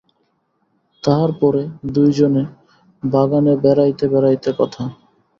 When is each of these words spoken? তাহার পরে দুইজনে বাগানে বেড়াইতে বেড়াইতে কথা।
তাহার 1.03 1.31
পরে 1.41 1.61
দুইজনে 1.87 2.43
বাগানে 3.03 3.53
বেড়াইতে 3.63 4.05
বেড়াইতে 4.13 4.49
কথা। 4.59 4.83